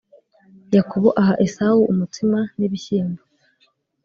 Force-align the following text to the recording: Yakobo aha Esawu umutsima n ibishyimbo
Yakobo 0.75 1.09
aha 1.21 1.33
Esawu 1.45 1.81
umutsima 1.91 2.39
n 2.57 2.59
ibishyimbo 2.67 3.21